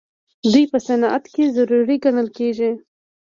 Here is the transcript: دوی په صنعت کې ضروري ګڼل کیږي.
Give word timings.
دوی 0.51 0.65
په 0.71 0.77
صنعت 0.87 1.23
کې 1.33 1.53
ضروري 1.55 1.95
ګڼل 2.03 2.27
کیږي. 2.37 2.71